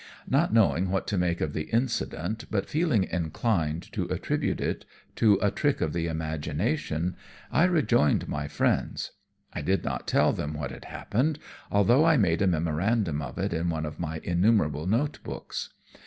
Not 0.27 0.51
knowing 0.51 0.89
what 0.89 1.05
to 1.09 1.17
make 1.19 1.41
of 1.41 1.53
the 1.53 1.65
incident, 1.69 2.45
but 2.49 2.67
feeling 2.67 3.03
inclined 3.03 3.83
to 3.91 4.05
attribute 4.05 4.59
it 4.59 4.83
to 5.17 5.35
a 5.43 5.51
trick 5.51 5.79
of 5.79 5.93
the 5.93 6.07
imagination, 6.07 7.15
I 7.51 7.65
rejoined 7.65 8.27
my 8.27 8.47
friends. 8.47 9.11
I 9.53 9.61
did 9.61 9.83
not 9.85 10.07
tell 10.07 10.33
them 10.33 10.55
what 10.55 10.71
had 10.71 10.85
happened, 10.85 11.37
although 11.71 12.03
I 12.03 12.17
made 12.17 12.41
a 12.41 12.47
memorandum 12.47 13.21
of 13.21 13.37
it 13.37 13.53
in 13.53 13.69
one 13.69 13.85
of 13.85 13.99
my 13.99 14.19
innumerable 14.23 14.87
notebooks. 14.87 15.69